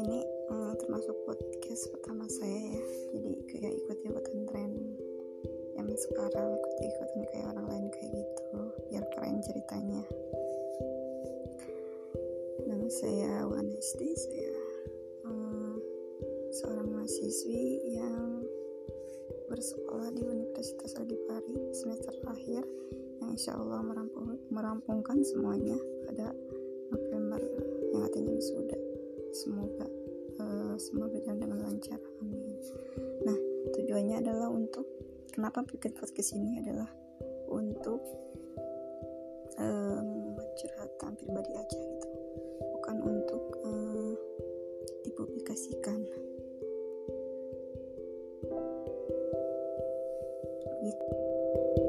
ini 0.00 0.24
uh, 0.48 0.72
termasuk 0.80 1.12
podcast 1.28 1.92
pertama 1.92 2.24
saya 2.24 2.60
ya. 2.72 2.84
Jadi 3.12 3.30
kayak 3.52 3.72
ikut-ikutan 3.84 4.40
tren 4.48 4.72
yang 5.76 5.88
sekarang 5.92 6.56
ikut-ikutan 6.56 7.20
kayak 7.28 7.46
orang 7.52 7.66
lain 7.68 7.86
kayak 7.92 8.12
gitu. 8.16 8.60
Biar 8.88 9.04
keren 9.12 9.44
ceritanya. 9.44 10.02
Nama 12.64 12.88
saya 12.88 13.32
Wanesti 13.44 14.08
saya 14.16 14.54
uh, 15.28 15.76
seorang 16.56 16.88
mahasiswi 16.96 17.92
yang 18.00 18.40
bersekolah 19.52 20.08
di 20.16 20.22
Universitas 20.24 20.96
Adipari 20.96 21.56
semester 21.76 22.14
akhir 22.24 22.64
yang 23.20 23.36
insya 23.36 23.52
Allah 23.52 23.84
merampung, 23.84 24.38
merampungkan 24.48 25.20
semuanya 25.20 25.76
pada 26.08 26.32
November 26.88 27.42
yang 27.92 28.00
artinya 28.08 28.38
sudah. 28.40 28.80
Semoga 29.30 29.99
semua 30.80 31.06
berjalan 31.12 31.44
dengan 31.44 31.60
lancar. 31.68 32.00
Amin. 32.24 32.56
Nah 33.28 33.36
tujuannya 33.76 34.24
adalah 34.24 34.48
untuk 34.48 34.88
kenapa 35.28 35.60
bikin 35.68 35.92
podcast 35.92 36.32
ini 36.32 36.64
adalah 36.64 36.88
untuk 37.52 38.00
eh, 39.60 40.00
um, 40.00 40.34
curhatan 40.56 41.12
pribadi 41.20 41.52
aja 41.52 41.78
gitu. 41.78 42.08
Bukan 42.80 42.96
untuk 43.04 43.42
uh, 43.60 44.14
dipublikasikan. 45.04 46.00
Gitu. 50.80 51.79